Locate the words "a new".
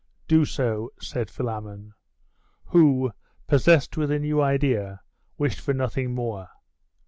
4.09-4.41